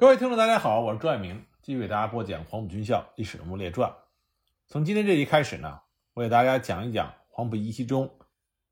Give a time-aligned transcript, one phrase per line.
[0.00, 3.90] 各位听众，大家好，我是朱爱明，继续给大家播讲《黄埔军校历史人物列传》。
[4.68, 5.80] 从今天这集开始呢，
[6.14, 8.16] 我给大家讲一讲黄埔一期中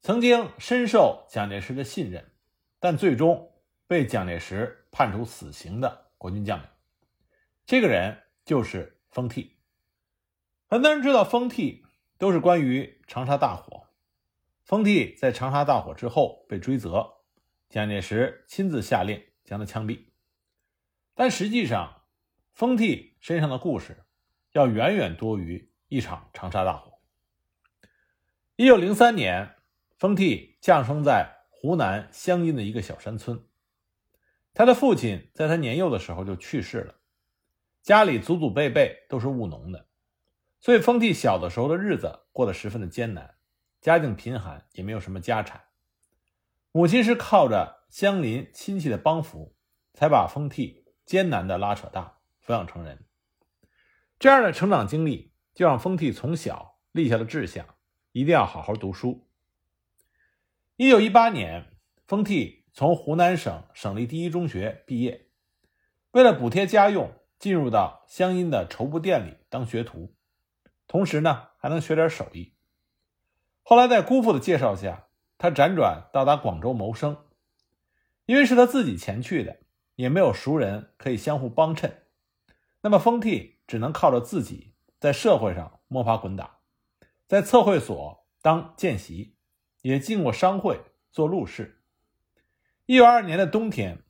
[0.00, 2.30] 曾经深受蒋介石的信任，
[2.78, 3.50] 但最终
[3.88, 6.68] 被蒋介石判处死刑的国军将领。
[7.66, 9.56] 这个人就是封替。
[10.68, 11.84] 很多人知道封替，
[12.18, 13.88] 都是关于长沙大火。
[14.62, 17.14] 封替在长沙大火之后被追责，
[17.68, 20.05] 蒋介石亲自下令将他枪毙。
[21.18, 22.02] 但实际上，
[22.52, 24.04] 封替身上的故事
[24.52, 26.98] 要远远多于一场长沙大火。
[28.54, 29.56] 一九零三年，
[29.96, 33.42] 封替降生在湖南湘阴的一个小山村。
[34.52, 36.96] 他的父亲在他年幼的时候就去世了，
[37.82, 39.88] 家里祖祖辈辈都是务农的，
[40.60, 43.36] 所以封替小的时候的日子过得十分的艰难。
[43.80, 45.62] 家境贫寒，也没有什么家产。
[46.72, 49.54] 母亲是靠着乡邻亲戚的帮扶，
[49.94, 53.04] 才把封替艰难的拉扯大，抚养成人。
[54.18, 57.64] 这样的成长经历，就让封替从小立下了志向，
[58.10, 59.28] 一定要好好读书。
[60.74, 65.28] 一九一八年，封替从湖南省省立第一中学毕业，
[66.10, 70.14] 为了补贴家用，进入到湘阴的绸布店里当学徒，
[70.88, 72.52] 同时呢，还能学点手艺。
[73.62, 75.06] 后来在姑父的介绍下，
[75.38, 77.22] 他辗转到达广州谋生。
[78.24, 79.60] 因为是他自己前去的，
[79.96, 82.04] 也没有熟人可以相互帮衬，
[82.82, 86.58] 那么封替只能靠着自己在社会上摸爬滚打，
[87.26, 89.36] 在测绘所当见习，
[89.82, 90.80] 也进过商会
[91.10, 91.82] 做路事。
[92.84, 94.04] 一九二二年的冬天，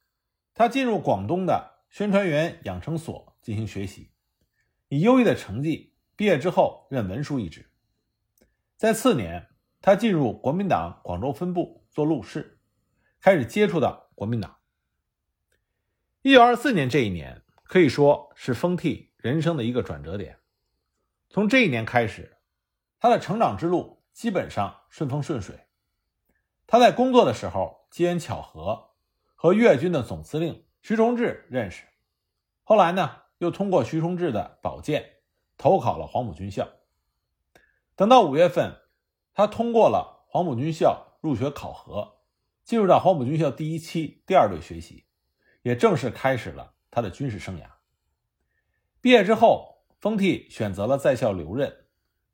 [0.53, 4.11] 他进入广东的宣传员养成所进行学习，
[4.89, 7.71] 以优异的成绩毕业之后任文书一职。
[8.77, 9.49] 在次年，
[9.81, 12.59] 他进入国民党广州分部做路事，
[13.21, 14.56] 开始接触到国民党。
[16.27, 20.41] 一九二四年这一年可以说是封替人生的一个转折点。
[21.29, 22.39] 从这一年开始，
[22.99, 25.69] 他的成长之路基本上顺风顺水。
[26.67, 28.91] 他在工作的时候机缘巧合
[29.37, 31.85] 和粤军的总司令徐崇智认识，
[32.65, 35.09] 后来呢又通过徐崇智的保荐
[35.57, 36.69] 投考了黄埔军校。
[37.95, 38.81] 等到五月份，
[39.33, 42.17] 他通过了黄埔军校入学考核，
[42.65, 45.06] 进入到黄埔军校第一期第二队学习，
[45.67, 47.65] 也正式开始了他的军事生涯。
[49.01, 51.87] 毕业之后，封替选择了在校留任，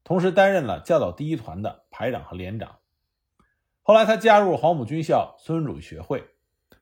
[0.04, 2.80] 同时担任了教导第一团的排长和连长。
[3.80, 6.28] 后来，他加入黄埔军校孙文主义学会，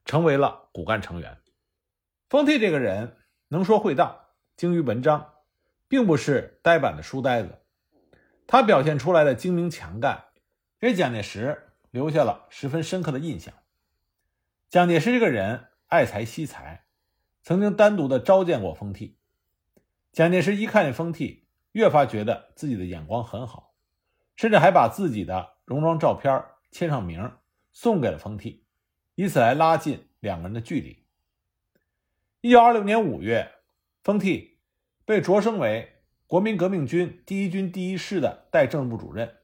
[0.04, 1.38] 成为了骨干成员。
[2.28, 3.16] 封替这个人
[3.46, 5.34] 能说会道，精于文章，
[5.86, 7.60] 并不是呆板的书呆子。
[8.48, 10.24] 他表现出来的精明强干，
[10.80, 13.54] 给蒋介石留下了十分深刻的印象。
[14.68, 16.86] 蒋介石这个人爱才惜才，
[17.42, 19.18] 曾经单独的召见过封替。
[20.12, 23.74] 蒋介石一看见封替，越发觉得自己的眼光很好，
[24.36, 27.30] 甚至还把自己的戎装照片签上名
[27.72, 28.64] 送给了封替，
[29.14, 31.04] 以此来拉近两个人的距离。
[32.40, 33.52] 一九二六年五月，
[34.02, 34.58] 封替
[35.04, 35.96] 被擢升为。
[36.26, 39.38] 国民革命军第一军第一师的代政治部主任，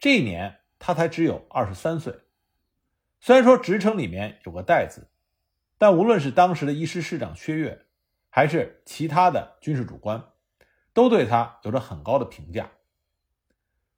[0.00, 2.12] 这一年他才只有二十三岁。
[3.20, 5.08] 虽然说职称里面有个“代”字，
[5.80, 7.86] 但无论是当时的一师师长薛岳，
[8.28, 10.22] 还是其他的军事主官，
[10.92, 12.70] 都对他有着很高的评价。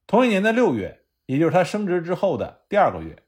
[0.06, 3.24] 同一年的六月，也就是他升职之后的第二个月，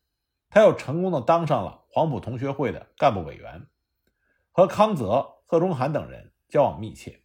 [0.50, 3.66] 他又成功的当上了黄埔同学会的干部委员，
[4.52, 7.24] 和康泽、贺中涵等人交往密切。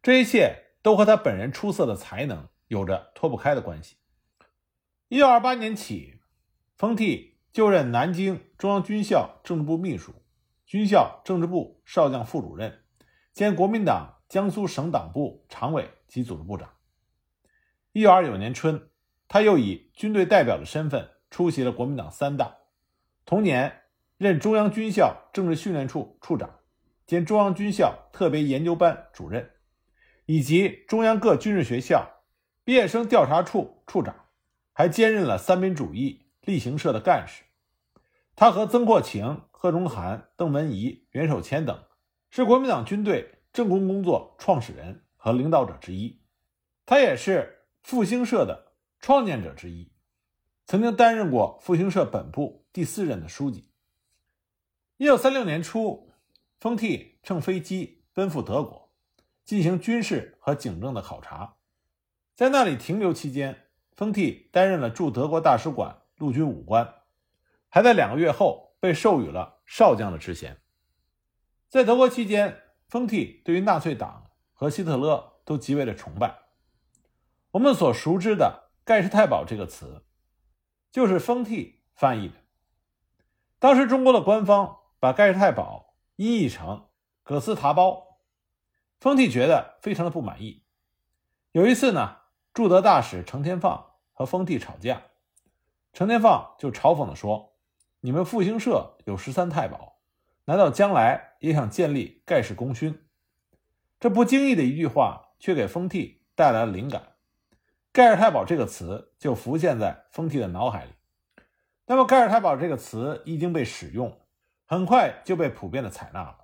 [0.00, 3.96] 这一切都和他本人出色的才能有着脱不开的关系。
[5.08, 6.20] 一九二八年起，
[6.76, 10.14] 封替就任南京中央军校政治部秘书、
[10.64, 12.80] 军校政治部少将副主任，
[13.32, 16.70] 兼国民党江苏省党部常委及组织部长。
[17.92, 18.88] 一九二九年春，
[19.28, 22.56] 他又以军队代表的身份出席了国民党三大，
[23.26, 23.82] 同年
[24.16, 26.60] 任中央军校政治训练处处长，
[27.06, 29.50] 兼中央军校特别研究班主任。
[30.24, 32.08] 以及中央各军事学校
[32.64, 34.14] 毕业生调查处处长，
[34.72, 37.44] 还兼任了三民主义例行社的干事。
[38.36, 41.84] 他和曾扩情、贺中涵、邓文仪、袁守谦等
[42.30, 46.20] 是国民党军队政工工作创始人和领导者之一。
[46.84, 49.92] 他也是复兴社的创建者之一，
[50.66, 53.70] 曾经担任过复兴社本部第四任的书记。
[54.96, 56.10] 一九三六年初，
[56.60, 58.82] 封替乘飞机奔赴德国。
[59.44, 61.56] 进行军事和警政的考察，
[62.36, 67.02] 在那里停留期间，封替担任了驻德国大使馆陆军武官，
[67.68, 70.62] 还在两个月后被授予了少将的职衔。
[71.68, 76.42] 在德国期间，丰替对于纳粹党和希特勒都极为的崇拜。
[77.50, 80.04] 我们所熟知的“盖世太保”这个词，
[80.92, 82.34] 就是丰替翻译的。
[83.58, 86.86] 当时中国的官方把盖世太保音译成
[87.24, 88.20] “葛斯塔包”，
[89.00, 90.62] 丰替觉得非常的不满意。
[91.50, 92.18] 有一次呢，
[92.54, 95.02] 驻德大使程天放和丰替吵架，
[95.92, 97.54] 程天放就嘲讽的说
[98.00, 99.98] ：“你们复兴社有十三太保，
[100.46, 102.98] 难道将来也想建立盖世功勋？”
[104.00, 107.16] 这不经意的一句话，却给丰替带来了灵感
[107.92, 110.92] ，“盖世太保”这个词就浮现在丰替的脑海里。
[111.86, 114.18] 那么，盖世太保这个词一经被使用，
[114.66, 116.38] 很快就被普遍的采纳了。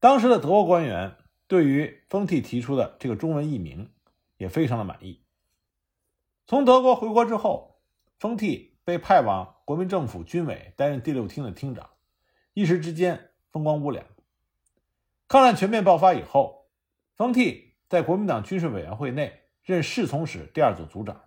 [0.00, 1.16] 当时的德国官员
[1.46, 3.92] 对于丰替提出的这个中文译名
[4.36, 5.22] 也非常的满意。
[6.46, 7.67] 从德国回国之后，
[8.18, 11.90] 封替被派往国民政府军委担任第六厅的厅长，
[12.54, 14.04] 一时之间风光无两。
[15.26, 16.68] 抗战全面爆发以后，
[17.16, 21.24] 封替在国民党军事委员会内任侍从室第二组组长，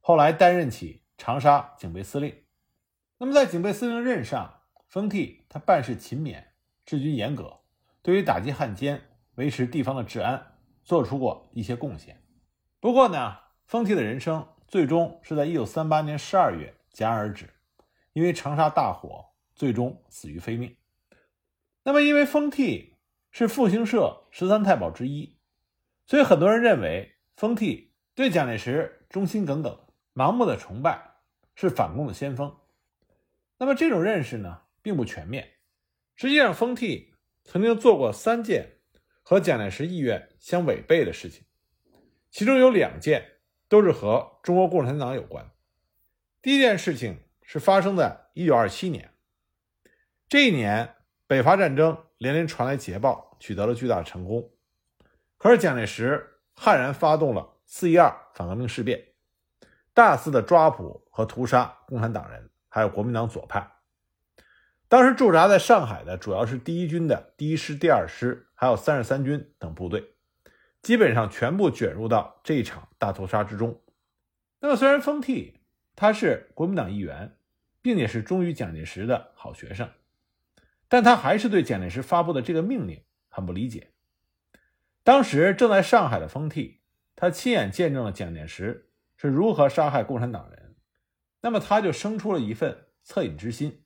[0.00, 1.02] 后来担任起。
[1.18, 2.44] 长沙警备司令，
[3.16, 6.44] 那么在警备司令任上，封替他办事勤勉，
[6.84, 7.60] 治军严格，
[8.02, 9.00] 对于打击汉奸、
[9.36, 12.22] 维持地方的治安，做出过一些贡献。
[12.80, 17.48] 不过呢，封替的人生最终是在1938年12月戛然而止，
[18.12, 20.76] 因为长沙大火，最终死于非命。
[21.82, 22.96] 那么，因为封替
[23.30, 25.38] 是复兴社十三太保之一，
[26.06, 29.86] 所以很多人认为封替对蒋介石忠心耿耿。
[30.14, 31.16] 盲目的崇拜
[31.54, 32.56] 是反共的先锋，
[33.58, 35.46] 那么这种认识呢，并不全面。
[36.14, 37.12] 实际上，封替
[37.44, 38.78] 曾经做过三件
[39.22, 41.44] 和蒋介石意愿相违背的事情，
[42.30, 43.35] 其中有两件
[43.68, 45.50] 都是和中国共产党有关。
[46.40, 49.10] 第一件事情是发生在1927年，
[50.28, 50.94] 这一年
[51.26, 54.50] 北伐战争连连传来捷报，取得了巨大成功。
[55.38, 59.08] 可是蒋介石悍然发动了四一二反革命事变。
[59.92, 63.72] 大肆的抓捕和屠杀共产党人，还有国民党左派。
[64.88, 70.15] 当时驻扎在上海的主要是第一军的第一师、第二师，还有三十三军等部队，
[70.86, 73.82] 基本上全部卷入到这一场大屠杀之中。
[74.60, 75.58] 那么，虽然封替
[75.96, 77.36] 他是国民党一员，
[77.82, 79.90] 并且是忠于蒋介石的好学生，
[80.86, 83.90] 但他还是对蒋介石发布的这个命令很不理解。
[85.02, 86.82] 当时正在上海的封替，
[87.16, 88.84] 他亲眼见证了蒋介石。
[89.16, 90.76] 是如何杀害共产党人？
[91.40, 93.82] 那么他就生出了一份恻隐之心。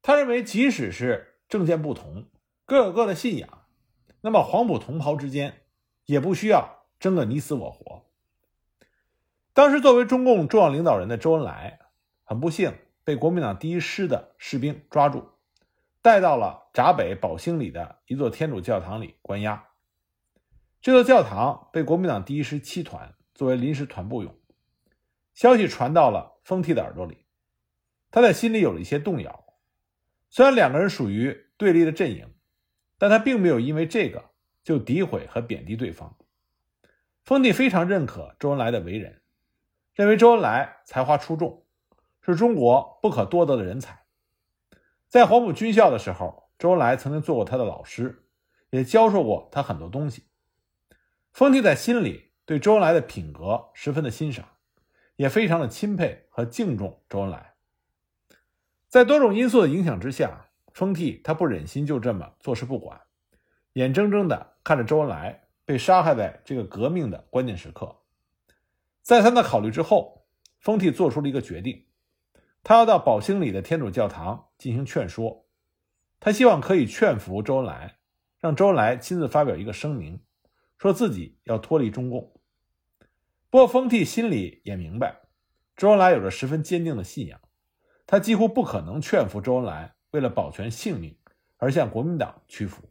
[0.00, 2.30] 他认为，即使是政见不同，
[2.66, 3.66] 各有各的信仰，
[4.20, 5.62] 那么黄埔同袍之间
[6.06, 8.06] 也不需要争个你死我活。
[9.52, 11.80] 当时，作为中共重要领导人的周恩来，
[12.24, 12.72] 很不幸
[13.04, 15.30] 被国民党第一师的士兵抓住，
[16.00, 19.68] 带到了闸北宝兴里的一座天主教堂里关押。
[20.80, 24.34] 这座教堂被国民党第一师七团作为临时团部用。
[25.34, 27.26] 消息传到了丰替的耳朵里，
[28.10, 29.44] 他在心里有了一些动摇。
[30.28, 32.32] 虽然两个人属于对立的阵营，
[32.98, 34.29] 但他并没有因为这个
[34.62, 36.16] 就诋毁和贬低对方。
[37.24, 39.20] 封替非常认可周恩来的为人，
[39.94, 41.64] 认为周恩来才华出众，
[42.22, 44.04] 是中国不可多得的人才。
[45.08, 48.24] 在黄埔军校的时候，周恩来曾经做过他的老师，
[48.70, 50.24] 也教授过他很多东西。
[51.32, 54.46] 封替在心里对周恩来的品格十分的欣赏。
[55.16, 57.52] 也非常的钦佩和敬重周恩来，
[58.88, 62.98] 在多种因素的影响之下，封替他不忍心就这么坐视不管，
[63.74, 68.02] 眼睁睁的看着周恩来被杀害在这个革命的关键时刻。
[69.02, 70.26] 在他的考虑之后，
[70.58, 71.86] 丰替做出了一个决定，
[72.62, 75.46] 他要到宝兴里的天主教堂进行劝说，
[76.20, 77.98] 他希望可以劝服周恩来，
[78.38, 80.22] 让周恩来亲自发表一个声明，
[80.76, 82.34] 说自己要脱离中共。
[83.48, 85.22] 不过，丰替心里也明白，
[85.76, 87.40] 周恩来有着十分坚定的信仰，
[88.06, 91.18] 他几乎不可能劝服周恩来为了保全性命
[91.56, 92.82] 而向国民党屈服。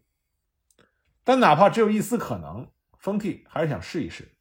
[1.23, 4.35] 但哪怕只有一丝可能，丰替还是想试一试。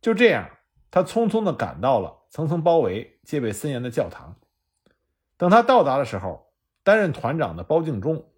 [0.00, 0.50] 就这样，
[0.90, 4.36] 他匆匆地赶到了层层包围、戒备森严的教堂。
[5.36, 8.30] 等他到达的时候，担任团长的包敬忠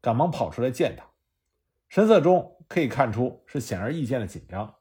[0.00, 1.06] 赶忙跑出来见他，
[1.88, 4.76] 神色中可以看出是显而易见的紧张。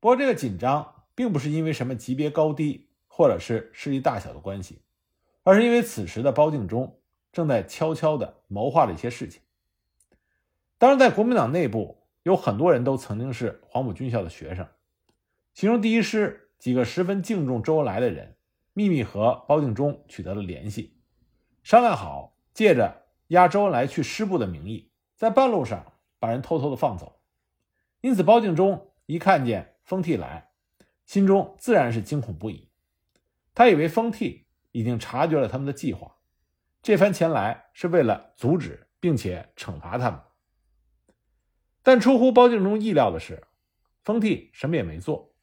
[0.00, 4.82] 不过，这个紧张并不是因为什么级别高低，或者是势力大小的关系，
[5.42, 7.00] 而是因为此时的包敬忠
[7.32, 9.42] 正在悄悄地谋划着一些事情。
[10.78, 14.64] 当然，在国民党内部有很多人都曾经是黄埔军校的学生，
[15.52, 18.36] 其中第一师几个十分敬重周恩来的人，
[18.74, 20.96] 秘密和包敬忠取得了联系，
[21.64, 27.20] 商量好借着押周恩来去师部的名义，在半路上把人偷偷的放走。
[28.00, 30.50] 因此，包敬忠一看见封替来，
[31.06, 32.68] 心中自然是惊恐不已。
[33.52, 36.18] 他以为封替已经察觉了他们的计划，
[36.80, 40.20] 这番前来是为了阻止并且惩罚他们。
[41.88, 43.44] 但出乎包敬忠意料的是，
[44.04, 45.34] 封替什么也没做，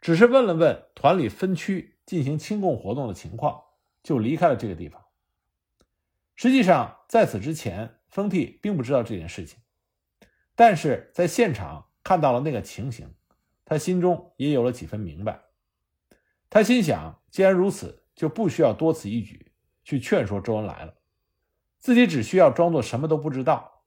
[0.00, 3.60] 只是问了问团里分区进行清共活动的情况，
[4.00, 5.04] 就离开了这个地方。
[6.36, 9.58] 实际上，在此之前，封替并不知道这件事情，
[10.54, 13.12] 但是在现场看到了那个情形，
[13.64, 15.40] 他心中也有了几分明白。
[16.48, 19.50] 他心想，既然如此，就不需要多此一举
[19.82, 20.94] 去劝说周恩来了，
[21.80, 23.82] 自己只需要装作什么都不知道，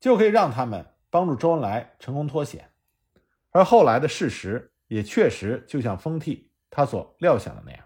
[0.00, 0.84] 就可以让他们
[1.16, 2.68] 帮助周恩来成功脱险。
[3.48, 7.82] 而后来的事实也确实就像封替他所料想的那样。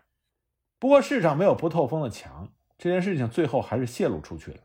[0.81, 4.59] 不过世上没有不透风的墙，这件事情最后还是泄露出去了。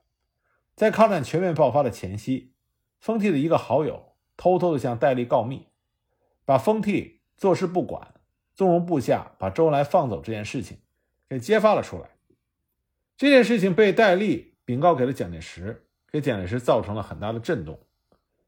[0.76, 2.56] 在抗战全面爆发的前夕，
[3.00, 5.68] 封替的一个好友偷偷的向戴笠告密，
[6.44, 8.16] 把封替坐视不管。
[8.56, 10.80] 纵容部下把周恩来放走这件事情
[11.30, 12.10] 给揭发了出来，
[13.16, 17.78] 这件事情被戴笠禀告给了蒋介石，给蒋介石造成了很大的震动，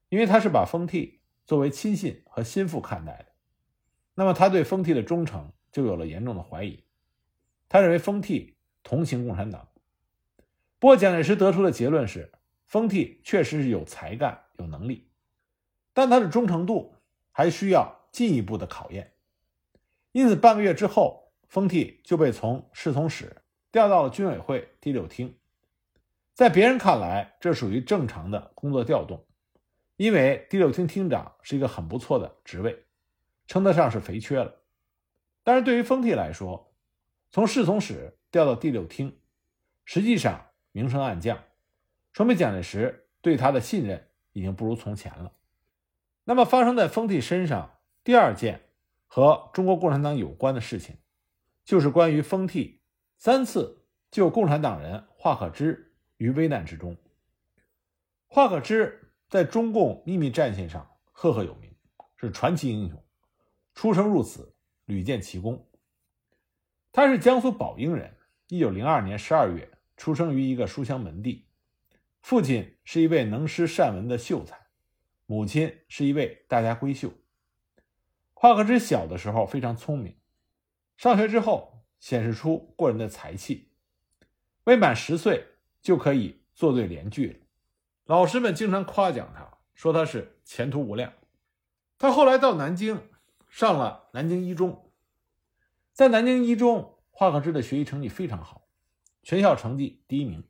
[0.09, 3.25] 因为他是把封替作为亲信和心腹看待的，
[4.15, 6.83] 那么他对封替的忠诚就有了严重的怀疑，
[7.69, 9.67] 他认为封替同情共产党。
[10.79, 12.31] 不过蒋介石得出的结论是，
[12.65, 15.09] 封替确实是有才干、有能力，
[15.93, 16.95] 但他的忠诚度
[17.31, 19.13] 还需要进一步的考验。
[20.11, 25.37] 因此，半个月之后，封替就被从侍从室调到了军委会第六厅。
[26.33, 29.25] 在别人看来，这属于正常的工作调动，
[29.97, 32.85] 因为第六厅厅长是一个很不错的职位，
[33.45, 34.61] 称得上是肥缺了。
[35.43, 36.73] 但是对于封替来说，
[37.29, 39.19] 从侍从室调到第六厅，
[39.83, 41.43] 实际上明升暗降，
[42.13, 45.33] 说明蒋介石对他的信任已经不如从前了。
[46.23, 48.63] 那么，发生在封替身上第二件。
[49.09, 50.97] 和中国共产党有关的事情，
[51.63, 52.81] 就是关于封替
[53.17, 56.97] 三次救共产党人华可之于危难之中。
[58.27, 61.69] 华可之在中共秘密战线上赫赫有名，
[62.15, 63.03] 是传奇英雄，
[63.73, 64.55] 出生入死，
[64.85, 65.67] 屡建奇功。
[66.93, 68.15] 他是江苏宝应人，
[68.47, 71.45] 一九零二年十二月出生于一个书香门第，
[72.21, 74.57] 父亲是一位能诗善文的秀才，
[75.25, 77.11] 母亲是一位大家闺秀。
[78.33, 80.15] 华克之小的时候非常聪明，
[80.95, 83.71] 上学之后显示出过人的才气，
[84.63, 85.45] 未满十岁
[85.81, 87.46] 就可以作对联句了。
[88.07, 91.13] 老师们经常夸奖他，说他是前途无量。
[91.99, 93.01] 他后来到南京，
[93.49, 94.91] 上了南京一中，
[95.93, 98.63] 在南京一中，华克之的学习成绩非常好，
[99.23, 100.43] 全校成绩第一名。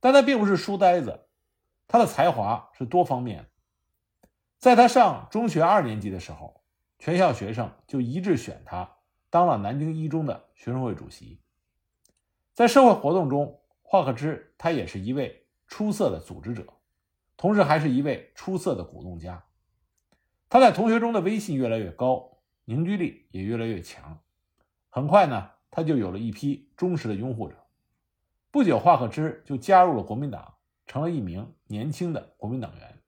[0.00, 1.26] 但他并不是书呆子，
[1.86, 3.48] 他的才华是多方面的。
[4.58, 6.56] 在他上中学二年级的时候。
[7.00, 8.96] 全校学生就一致选他
[9.30, 11.40] 当了南京一中的学生会主席。
[12.52, 15.37] 在社会活动中，华克之他也是一位
[15.68, 16.66] 出色的组织者，
[17.36, 19.44] 同时还是一位出色的鼓动家。
[20.48, 24.18] 他在同学中的威信越来越高，凝聚力也越来越强。
[24.88, 27.54] 很快呢，他就有了一批忠实的拥护者。
[28.50, 30.54] 不久，华克之就加入了国民党，
[30.86, 32.98] 成了一名年轻的国民党员。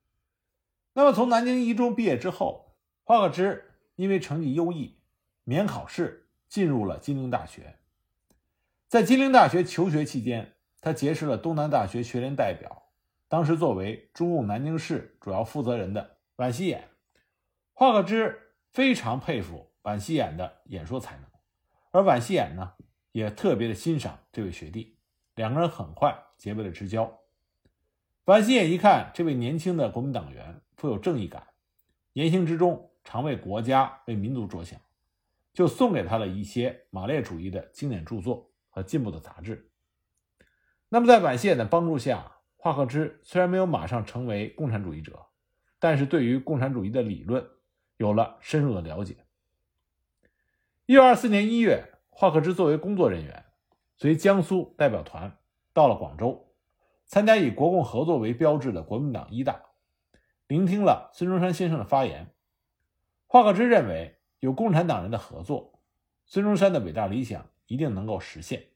[0.92, 3.66] 那么，从南京一中毕业之后，华克之。
[3.96, 4.96] 因为成绩优异，
[5.44, 7.76] 免考试进入了金陵大学。
[8.88, 12.84] 在金陵大学求学期间，他结识了东南大学学联代表，
[13.28, 16.80] 当时作为中共南京市主要负责人的宛希衍。
[17.72, 21.26] 华克之非常佩服宛希衍的演说才能，
[21.90, 22.72] 而宛希衍呢，
[23.12, 24.96] 也特别的欣赏这位学弟，
[25.34, 27.20] 两个人很快结为了知交。
[28.26, 31.46] 宛希衍一看这位年轻的国民党员富有正义感，
[32.14, 32.86] 言行之中。
[33.02, 34.78] 常为国家、为民族着想，
[35.54, 39.70] 就送给他了一些马列主义的经典著作和进步的杂志。
[40.92, 45.26] 那么，在晚谢的帮助下，华克之虽然没有马上成为共产主义者，
[45.78, 47.48] 但是对于共产主义的理论
[47.96, 49.16] 有了深入的了解。
[50.86, 53.44] 一九二四年一月，华克之作为工作人员，
[53.96, 55.38] 随江苏代表团
[55.72, 56.52] 到了广州，
[57.06, 59.62] 参加以国共合作为标志的国民党一大，
[60.48, 62.34] 聆听了孙中山先生的发言。
[63.28, 65.80] 华克之认为，有共产党人的合作，
[66.26, 68.69] 孙中山的伟大理想一定能够实现。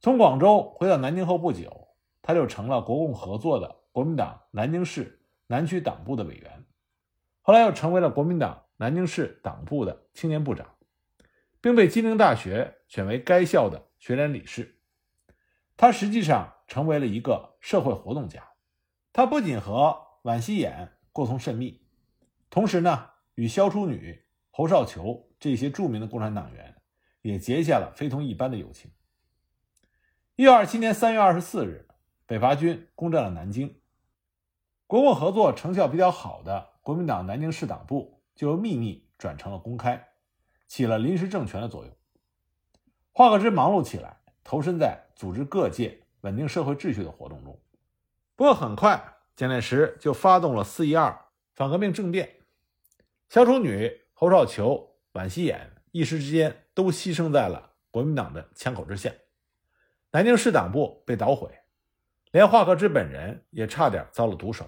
[0.00, 1.88] 从广州回到南京后不久，
[2.22, 6.64] 他就成了国共合作的国民党南京市南区党部的委员，
[7.42, 10.76] 后来又成为了国民党南京市党部的青年部长，
[11.60, 14.80] 并被金陵大学选为该校的学联理事。
[15.76, 18.48] 他实际上成为了一个社会活动家，
[19.12, 21.82] 他不仅和宛希衍过从甚密，
[22.50, 26.76] 同时呢，与萧淑女、侯少球这些著名的共产党员
[27.22, 28.88] 也结下了非同一般的友情。
[30.38, 31.88] 一九二七年三月二十四日，
[32.24, 33.80] 北伐军攻占了南京，
[34.86, 40.10] 国共合作成效比较好的国民党南京市党部就由秘密转成了公开，
[40.68, 41.92] 起了临时政权的作用。
[43.10, 47.60] 华克之忙碌起来，投身在组织各界、稳定社会秩序的活动中。
[48.36, 51.20] 不过很快，蒋介石就发动了四一二
[51.56, 52.36] 反革命政变，
[53.28, 55.58] 萧淑女、侯少球、宛希衍
[55.90, 59.12] 一时之间都牺牲在了国民党的枪口之下，
[60.10, 61.50] 南京市党部被捣毁，
[62.30, 64.66] 连华克之本人也差点遭了毒手。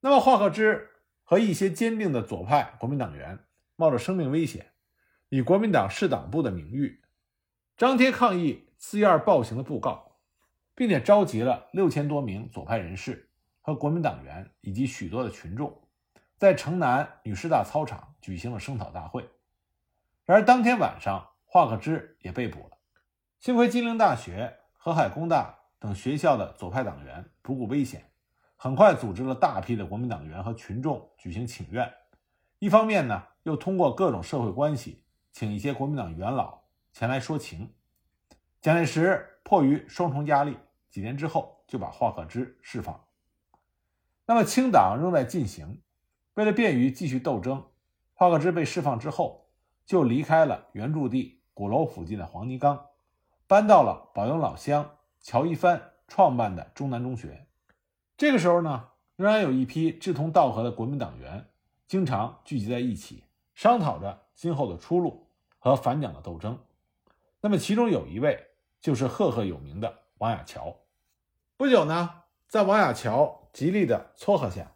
[0.00, 0.90] 那么，华克之
[1.24, 3.38] 和一些坚定的左派国民党员
[3.74, 4.72] 冒着生命危险，
[5.28, 7.02] 以国民党市党部的名誉。
[7.76, 10.16] 张贴抗议四一二暴行的布告，
[10.74, 13.28] 并且召集了六千多名左派人士
[13.60, 15.82] 和国民党员以及许多的群众，
[16.36, 19.28] 在城南女师大操场举行了声讨大会。
[20.24, 22.78] 然而当天晚上，华克之也被捕了。
[23.42, 28.08] 幸亏金陵大学、河海工大等学校的左派党员不顾危险，
[28.56, 31.92] 很快组织了大批的国民党员和群众举行请愿。
[32.60, 36.60] 一方面呢，又通过各种社会关系，请一些国民党元老。
[36.92, 37.74] 前来说情，
[38.60, 40.56] 蒋介石迫于双重压力，
[40.88, 43.04] 几年之后就把华克之释放。
[44.24, 45.82] 那么清党仍在进行，
[46.34, 47.66] 为了便于继续斗争，
[48.14, 49.48] 华克之被释放之后，
[49.84, 52.86] 就离开了原驻地鼓楼附近的黄泥岗，
[53.52, 57.46] 搬到了宝应老乡乔一帆创办的中南中学。
[58.16, 61.50] 这个时候呢，仍然有一批志同道合的国民党员，
[61.86, 65.28] 经常聚集在一起，商讨着今后的出路
[65.58, 66.58] 和反蒋的斗争。
[67.42, 68.42] 那么，其中有一位
[68.80, 70.86] 就是赫赫有名的王亚樵。
[71.58, 74.72] 不久呢，在王亚樵极力的撮合下，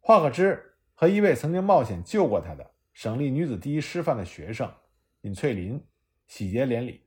[0.00, 4.68] 华克之和一位曾经冒险救过他的省立女子第一师范的学生
[5.20, 5.86] 尹翠林
[6.26, 7.06] 喜结连理。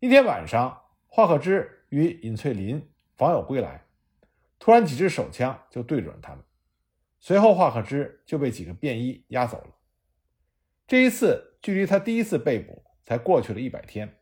[0.00, 3.84] 一天晚上，华克之与尹翠林访友归来，
[4.58, 6.42] 突然几支手枪就对准了他们，
[7.18, 9.76] 随后华克之就被几个便衣押走了。
[10.86, 12.84] 这一次，距离他第一次被捕。
[13.02, 14.20] 才过去了一百天，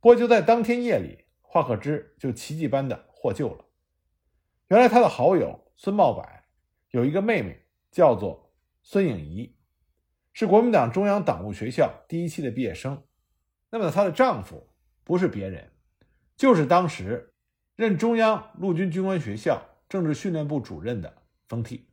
[0.00, 3.66] 不过就在当天夜里，华克之就奇迹般的获救了。
[4.66, 6.26] 原来他的好友孙茂柏
[6.90, 9.54] 有一个妹妹，叫做孙颖仪，
[10.32, 13.00] 是国民党中央党务学校第一期的毕业生。
[13.70, 14.73] 那么她的丈夫
[15.04, 15.70] 不是别人，
[16.36, 17.32] 就是当时
[17.76, 21.86] 任中央陆军军官学校政治训练部主任的封替。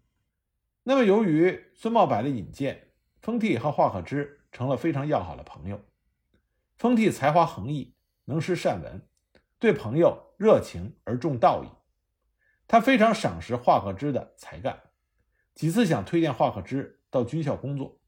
[0.83, 2.87] 那么由于孙茂柏的引荐，
[3.21, 5.79] 封替和华克之成了非常要好的朋友。
[6.77, 7.93] 封替才华横溢，
[8.25, 9.07] 能诗善文，
[9.59, 11.67] 对朋友热情而重道义。
[12.67, 14.81] 他非常赏识华克之的才干，
[15.53, 17.99] 几次想推荐华克之到军校工作，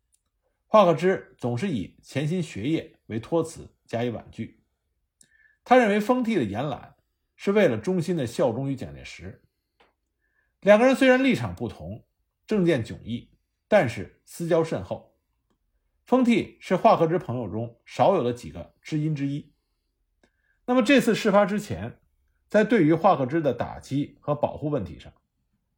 [0.66, 4.63] 华克之总是以潜心学业为托辞加以婉拒。
[5.64, 6.96] 他认为封替的延揽
[7.36, 9.42] 是为了忠心的效忠于蒋介石。
[10.62, 12.06] 两个人虽然立场不同，
[12.46, 13.30] 政见迥异，
[13.68, 15.16] 但是私交甚厚。
[16.06, 19.54] 封替是华克之朋友中少有的几个知音之一。
[20.66, 22.00] 那么这次事发之前，
[22.50, 25.12] 在对于华克之的打击和保护问题上，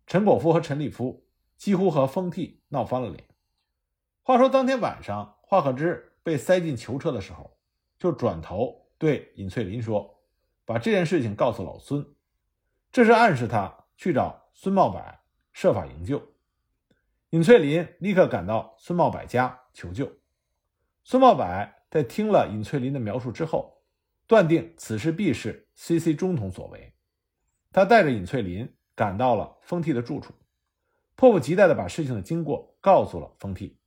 [0.07, 3.27] 陈果夫和陈立夫几乎和封替闹翻了脸。
[4.21, 7.57] 话说当天晚上，华克之被塞进囚车的时候，
[7.97, 10.23] 就转头对尹翠林说
[10.65, 12.05] ：“把这件事情告诉老孙。”
[12.91, 15.03] 这是暗示他去找孙茂柏
[15.53, 16.21] 设法营救。
[17.31, 19.61] 尹翠林立刻赶到孙茂柏家。
[19.75, 20.09] 求救。
[21.03, 21.45] 孙茂柏
[21.89, 23.83] 在听了尹翠林的描述之后，
[24.25, 26.15] 断定此事必是 C.C.
[26.15, 26.93] 中统所为。
[27.73, 30.33] 他带着尹翠林赶到了封替的住处，
[31.15, 33.77] 迫不及待地把事情的经过告诉了封替。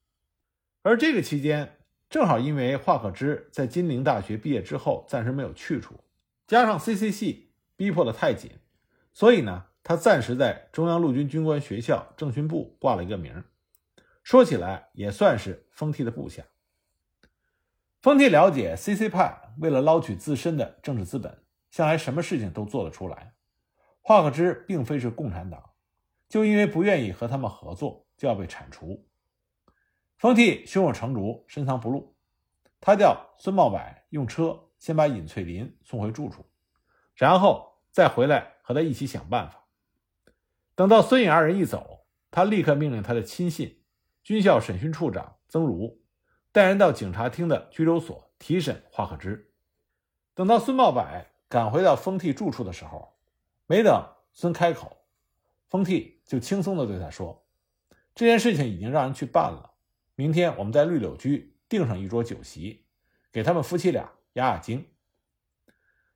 [0.83, 1.78] 而这个期间，
[2.09, 5.95] 正好因为华克之在金陵大学毕业之后暂时没有去处，
[6.47, 7.11] 加上 C.C.
[7.11, 8.53] 系逼迫的太紧，
[9.13, 13.45] 所以呢，他暂时在中央陆军军官学校政训部挂了一个名。
[14.23, 16.45] 说起来也算是封替的部下。
[18.01, 23.35] 封替了解 CC 派为了捞取自身的政治资本，向来什么事情都做得出来。
[24.01, 25.71] 华克之并非是共产党，
[26.29, 29.07] 就因为不愿意和他们合作，就要被铲除。
[30.19, 32.15] 封替胸有成竹，深藏不露。
[32.81, 36.45] 他叫孙茂柏用车先把尹翠林送回住处，
[37.15, 39.65] 然后再回来和他一起想办法。
[40.75, 43.77] 等到孙尹二人一走，他立刻命令他的亲信。
[44.25, 46.03] 军校审讯处长曾如
[46.53, 49.53] 带人到警察厅的拘留所提审华克之。
[50.35, 51.03] 等到孙茂柏
[51.49, 53.17] 赶回到封替住处的时候，
[53.67, 54.99] 没等孙开口，
[55.69, 57.47] 封替就轻松地对他说
[58.15, 59.68] ：“这件事情已经让人去办了，
[60.19, 62.85] 明天我们在绿柳居订上一桌酒席，
[63.31, 64.85] 给他们夫妻俩压压惊。”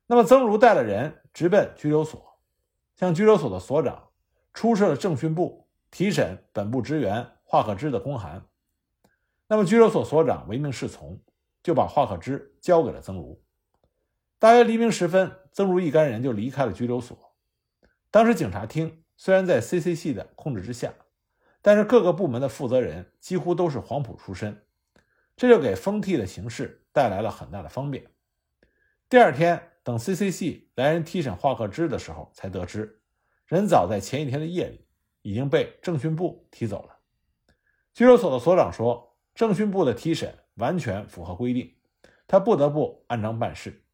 [0.07, 2.41] 那么曾如带了人直奔拘留所，
[2.97, 4.09] 向拘留所的所长
[4.53, 8.45] 出示了政训部提审本部职员华可之的公函。
[9.47, 11.23] 那么拘留所所长唯命是从，
[11.63, 13.41] 就把华可之交给了曾如。
[14.41, 17.37] 大约黎明时分，曾如一干人就离开了拘留所。
[18.11, 19.95] 当时警察厅虽然在 C.C.
[19.95, 20.93] 系的控制之下，
[21.63, 24.67] 但是各个部门的负责人几乎都是黄埔出身，
[25.37, 28.05] 这就给封替的形势带来了很大的方便。
[29.09, 33.01] 第二天，等 C C C 来人提审华克之的时候，才得知
[33.47, 34.87] 人早在前一天的夜里
[35.23, 36.99] 已经被政训部提走了。
[37.95, 41.77] 拘留所的所长说，政训部的提审完全符合规定，
[42.27, 43.85] 他不得不按章办事。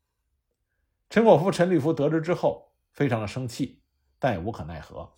[1.11, 3.83] 陈果夫、陈立夫得知之后，非常的生气，
[4.19, 5.13] 但也无可奈何。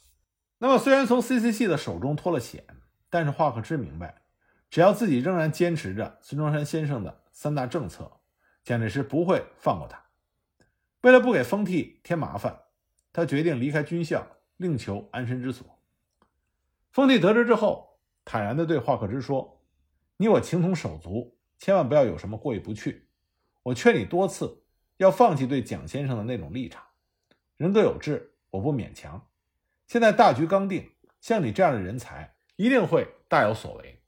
[0.63, 1.51] 那么，虽然从 C.C.
[1.51, 2.65] 系的手中脱了险，
[3.09, 4.23] 但是华克之明白，
[4.71, 8.21] 只要自己仍然坚持着孙中山先生的三大政策，
[8.63, 10.05] 蒋介石不会放过他。
[11.01, 12.61] 为了不给封替添麻烦，
[13.13, 14.27] 他决定离开军校，
[14.59, 15.67] 另求安身之所。
[16.91, 19.65] 封替得知之后，坦然地对华克之说
[20.19, 23.09] ：“你我情同手足，千万不要有什么过意不去。
[23.63, 24.59] 我劝你多次。”
[25.01, 26.85] 要放弃对蒋先生的那种立场，
[27.57, 29.30] 人各有志，我不勉强。
[29.91, 34.01] 现在大局刚定，像你这样的人才一定会大有所为。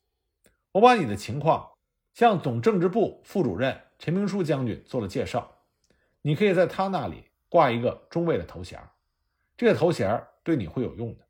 [0.71, 1.73] 我把你的情况
[2.15, 5.65] 向总政治部副主任陈明书将军做了介绍，
[6.21, 8.81] 你可以在他那里挂一个中尉的头衔，
[9.57, 11.27] 这个头衔对你会有用的。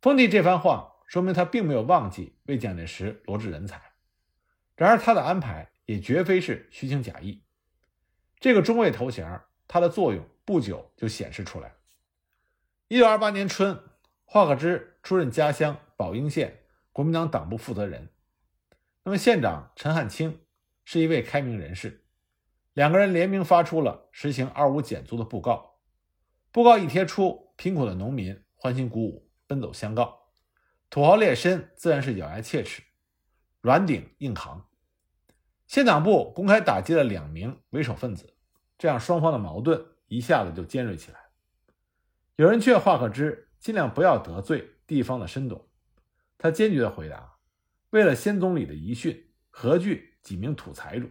[0.00, 3.82] 封地这番话说明他并没有忘记为蒋介石罗致人才，
[4.76, 7.42] 然而他的安排也绝非是虚情假意。
[8.38, 11.72] 这个中尉头衔，它的作用不久就显示出来。
[12.88, 13.82] 一九二八年春，
[14.24, 18.10] 华克之出任家乡宝应县国民党党部负责人。
[19.02, 20.46] 那么县长陈汉卿
[20.84, 22.04] 是一位开明人士，
[22.74, 25.80] 两个人联名发出了实行二五减租的布告。
[26.52, 30.04] 布告一贴出，贫苦的农民欢欣鼓舞，奔走相告；
[30.88, 32.84] 土豪劣绅自然是咬牙切齿，
[33.62, 34.64] 软顶硬扛。
[35.66, 38.36] 县党部公开打击了两名为首分子，
[38.78, 41.25] 这样双方的矛盾一下子就尖锐起来。
[42.36, 45.66] 有人劝华克之尽量不要得罪地方的绅董，
[46.36, 47.38] 他坚决地回答
[47.88, 51.08] ：“为了先总理的遗训，何惧几名土财主？”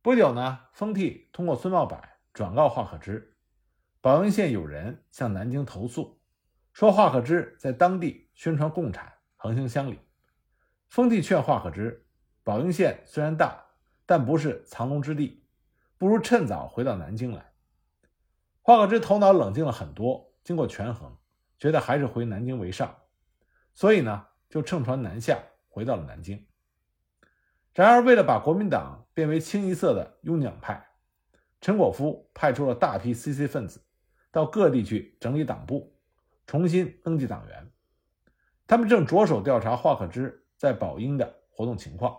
[0.00, 3.36] 不久呢，封替通过孙茂柏转告华克之，
[4.00, 6.18] 宝应县有人向南京投诉，
[6.72, 9.98] 说华克之在当地宣传共产，横行乡里。
[10.88, 12.06] 封替劝华克之。
[12.42, 13.66] 宝应县虽然大，
[14.06, 15.44] 但不是藏龙之地，
[15.98, 17.49] 不如趁早回到南京来。
[18.62, 21.16] 华克之头脑冷静了很多，经过权衡，
[21.58, 22.94] 觉得还是回南京为上，
[23.74, 26.46] 所以呢，就乘船南下，回到了南京。
[27.74, 30.88] 然而，为了把国民党变为清一色的拥蒋派，
[31.60, 33.82] 陈果夫派出了大批 CC 分子
[34.30, 35.96] 到各地去整理党部，
[36.46, 37.70] 重新登记党员。
[38.66, 42.16] 他们正着手调查华克之在宝应的活动情况。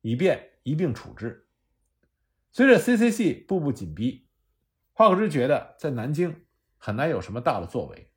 [0.00, 1.48] 以便一并处置。
[2.52, 3.10] 随着 C.C.
[3.10, 4.27] 系步步紧逼，
[4.98, 6.44] 华克之觉得在南京
[6.76, 8.10] 很难有什么大的作为，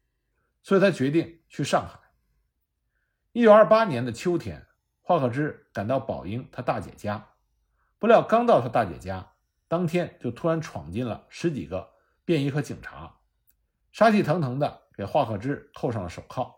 [0.64, 2.00] 所以他决定去上海。
[3.34, 4.66] 一九二八年的秋天，
[5.00, 7.24] 华克之赶到宝应他大姐家，
[8.00, 9.34] 不料刚到他大姐家，
[9.68, 11.88] 当天就突然闯进了十几个
[12.26, 13.16] 便衣和警察，
[13.92, 16.52] 杀气腾腾的给华克之扣上了手铐，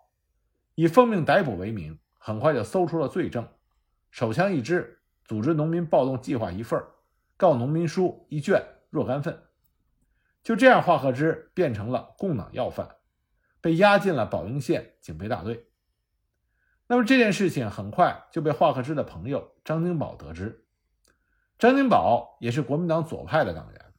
[0.75, 3.45] 以奉命逮捕为名，很快就搜出了罪证，
[4.09, 5.01] 手枪一支。
[5.25, 6.81] 组织农民暴动计划一份
[7.35, 9.43] 告农民书一卷若干份，
[10.43, 12.97] 就这样，华克之变成了共党要犯，
[13.61, 15.67] 被押进了宝应县警备大队。
[16.87, 20.67] 那么这件事情很快就被华克之的朋友张金宝得知。
[21.57, 23.93] 张金宝也是国民党左派的党员，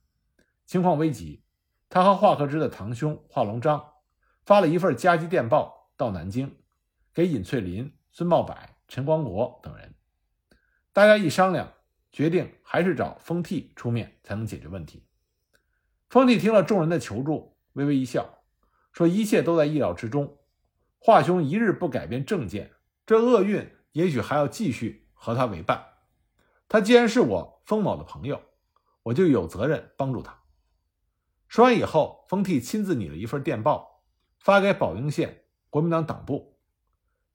[0.66, 1.42] 情况危急，
[1.88, 3.94] 他和华克之的堂兄华龙章
[4.44, 6.54] 发了一份加急电报到南京，
[7.14, 8.54] 给尹翠林、孙茂柏、
[8.86, 9.94] 陈光国等人。
[10.92, 11.72] 大家一商量，
[12.12, 15.08] 决定还是找封替出面才能解决问题。
[16.14, 18.44] 封替听了众人的求助，微微一笑，
[18.92, 20.38] 说：“一切都在意料之中。
[21.00, 22.70] 华雄一日不改变政见，
[23.04, 25.84] 这厄运也许还要继续和他为伴。
[26.68, 28.40] 他既然是我封某的朋友，
[29.02, 30.38] 我就有责任帮助他。”
[31.50, 34.04] 说完以后，封替亲自拟了一份电报，
[34.38, 36.56] 发给宝应县国民党党部。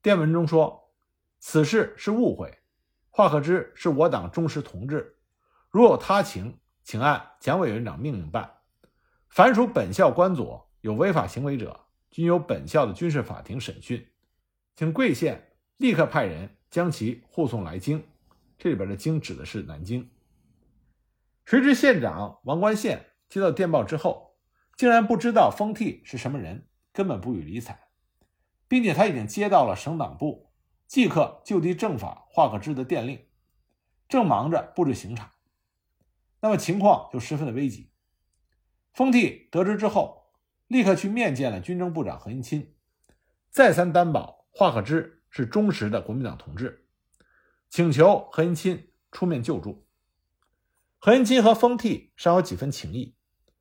[0.01, 0.93] 电文中说
[1.37, 2.59] ：“此事是误会。”
[3.11, 5.17] 华克之是我党忠实同志，
[5.69, 8.55] 如有他情，请按蒋委员长命令办。
[9.29, 14.11] 凡属本校官佐有违法行为者，均由本校的军事法庭审讯，
[14.75, 18.03] 请贵县立刻派人将其护送来京。
[18.57, 20.09] 这里边的“京”指的是南京。
[21.45, 24.35] 谁知县长王冠宪接到电报之后，
[24.75, 27.87] 竟然不知道封替是什么人，根本不予理睬，
[28.67, 30.51] 并且他已经接到了省党部
[30.87, 33.27] 即刻就地正法华克之的电令，
[34.07, 35.31] 正忙着布置刑场，
[36.41, 37.91] 那么情况就十分的危急。
[38.99, 40.29] 封替得知之后，
[40.67, 42.75] 立刻去面见了军政部长何应钦，
[43.49, 46.85] 再三担保华克之是忠实的国民党同志。
[47.69, 49.87] 请求何应钦出面救助。
[50.97, 53.15] 何应钦和封替尚有几分情谊，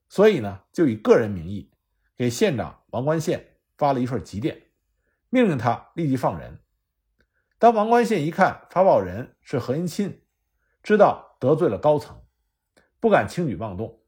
[0.08, 1.70] 所以呢，就以个人名义
[2.16, 4.70] 给县长王冠宪发了一份急电，
[5.30, 6.64] 命令他立即放人。
[7.60, 10.20] 当王冠宪一看发报人是何应钦，
[10.82, 12.24] 知道得罪了高层，
[12.98, 14.02] 不敢轻举妄动。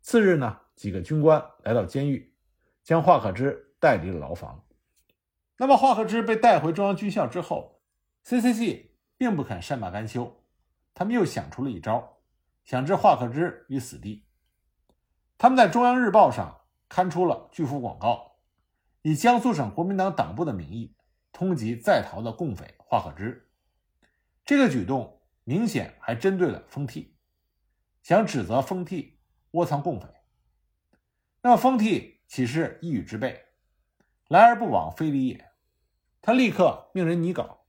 [0.00, 2.34] 次日呢，几个军官来到监狱，
[2.82, 4.64] 将华克之带离了牢房。
[5.56, 7.80] 那么，华克之被带回中央军校之后
[8.24, 8.86] ，CCC。
[9.16, 10.42] 并不肯善罢甘休，
[10.92, 12.18] 他们又想出了一招，
[12.64, 14.26] 想置华克之于死地。
[15.38, 18.38] 他们在中央日报上刊出了巨幅广告，
[19.02, 20.96] 以江苏省国民党党部的名义
[21.30, 23.48] 通缉在逃的共匪华克之。
[24.44, 27.16] 这个举动明显还针对了封替，
[28.02, 29.20] 想指责封替
[29.52, 30.08] 窝藏共匪。
[31.44, 33.38] 那么封替岂是一语之辈？
[34.28, 35.44] 来而不往非礼也。
[36.22, 37.66] 他立刻命人拟稿。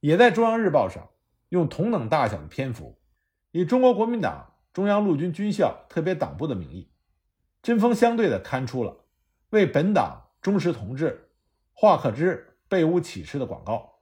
[0.00, 1.08] 也在中央日报上
[1.48, 3.00] 用同等大小的篇幅，
[3.50, 6.92] 以中国国民党中央陆军军校特别党部的名义，
[7.62, 9.06] 针锋相对地刊出了
[9.48, 11.30] 为本党忠实同志
[11.72, 14.00] 华克之被诬起事的广告。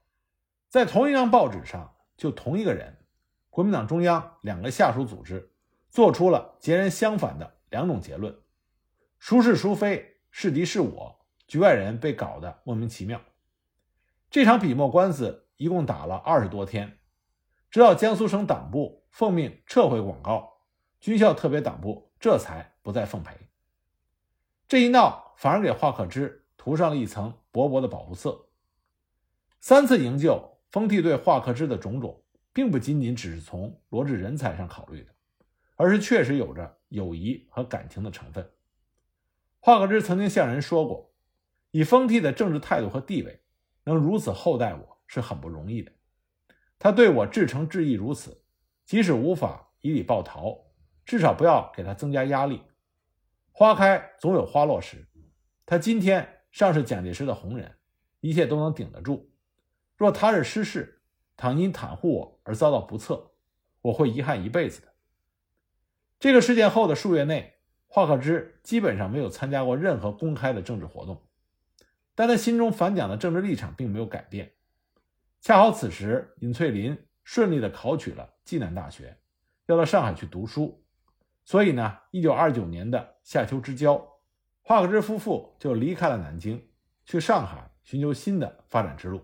[0.69, 3.07] 在同一张报纸上，就同一个人，
[3.51, 5.53] 国民党中央两个下属组织
[5.89, 8.37] 做出了截然相反的两种结论，
[9.25, 13.23] 孰是孰非，是敌是我，局外人被搞得莫名其妙。
[14.29, 15.47] 这场笔墨官司。
[15.59, 16.99] 一共打了二十多天，
[17.71, 20.55] 直到江苏省党部奉命撤回广告，
[20.99, 23.37] 军校特别党部这才不再奉陪。
[24.67, 28.49] 这一闹，反而给华克之涂上了一层薄薄的保护色。
[29.61, 35.13] 三次营救，封替对华克之的种种，并不仅仅只是从罗致人才上考虑的，
[35.77, 38.51] 而是确实有着友谊和感情的成分。
[39.65, 41.15] 华克之曾经向人说过，
[41.71, 43.45] 以封替的政治态度和地位，
[43.85, 44.93] 能如此厚待我。
[45.07, 45.93] 是很不容易的，
[46.79, 48.43] 他对我至诚至义如此，
[48.87, 50.73] 即使无法以礼报桃，
[51.05, 52.63] 至少不要给他增加压力。
[53.51, 55.07] 花开总有花落时，
[55.67, 57.77] 他今天尚是蒋介石的红人，
[58.21, 59.31] 一切都能顶得住。
[59.99, 61.03] 若他日失势，
[61.37, 63.33] 倘因袒护我而遭到不测，
[63.83, 64.95] 我会遗憾一辈子的。
[66.19, 67.59] 这个事件后的数月内，
[67.95, 71.21] 华克之基本上没有参加过任何公开的政治活动，
[72.15, 74.51] 但他心中反蒋的政治立场并没有改变。
[75.43, 79.19] 恰好此时，尹翠林顺利的考取了暨南大学，
[79.67, 80.83] 要到上海去读书，
[81.45, 84.03] 所以呢，一九二九年的夏秋之交，
[84.63, 86.67] 华克之夫妇就离开了南京，
[87.05, 89.21] 去上海寻求新的发展之路。